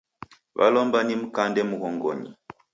Walomba 0.59 0.99
nimkande 1.03 1.61
mghongonyi 1.69 2.29